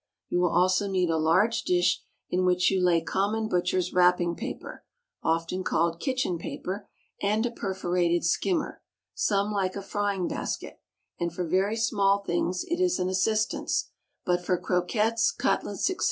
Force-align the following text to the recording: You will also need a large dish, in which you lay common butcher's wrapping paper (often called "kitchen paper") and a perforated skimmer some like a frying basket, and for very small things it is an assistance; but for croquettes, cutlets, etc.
You 0.29 0.39
will 0.39 0.49
also 0.49 0.87
need 0.87 1.11
a 1.11 1.17
large 1.19 1.61
dish, 1.61 2.01
in 2.31 2.43
which 2.43 2.71
you 2.71 2.83
lay 2.83 3.01
common 3.01 3.47
butcher's 3.47 3.93
wrapping 3.93 4.33
paper 4.35 4.83
(often 5.21 5.63
called 5.63 5.99
"kitchen 5.99 6.39
paper") 6.39 6.89
and 7.21 7.45
a 7.45 7.51
perforated 7.51 8.25
skimmer 8.25 8.81
some 9.13 9.51
like 9.51 9.75
a 9.75 9.81
frying 9.83 10.27
basket, 10.27 10.81
and 11.19 11.31
for 11.31 11.45
very 11.47 11.75
small 11.77 12.23
things 12.23 12.63
it 12.67 12.81
is 12.81 12.97
an 12.97 13.09
assistance; 13.09 13.91
but 14.25 14.43
for 14.43 14.57
croquettes, 14.57 15.31
cutlets, 15.31 15.87
etc. 15.87 15.99